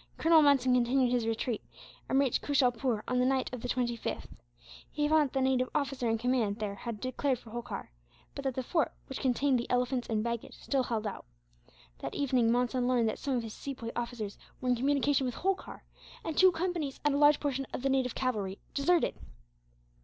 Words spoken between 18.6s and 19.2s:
deserted.